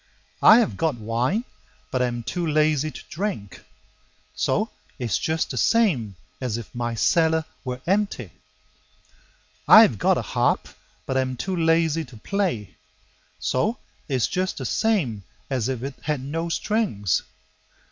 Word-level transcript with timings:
I 0.41 0.57
have 0.57 0.77
got 0.77 0.95
wine, 0.95 1.45
but 1.91 2.01
am 2.01 2.23
too 2.23 2.47
lazy 2.47 2.89
to 2.89 3.01
drink; 3.11 3.63
So 4.33 4.71
it's 4.97 5.19
just 5.19 5.51
the 5.51 5.57
same 5.57 6.15
as 6.41 6.57
if 6.57 6.73
my 6.73 6.95
cellar 6.95 7.45
were 7.63 7.81
empty. 7.85 8.31
I 9.67 9.83
have 9.83 9.99
got 9.99 10.17
a 10.17 10.23
harp, 10.23 10.69
but 11.05 11.17
am 11.17 11.37
too 11.37 11.55
lazy 11.55 12.03
to 12.05 12.17
play; 12.17 12.77
So 13.37 13.77
it's 14.09 14.25
just 14.25 14.57
the 14.57 14.65
same 14.65 15.23
as 15.51 15.69
if 15.69 15.83
it 15.83 15.93
had 16.01 16.21
no 16.21 16.49
strings. 16.49 17.21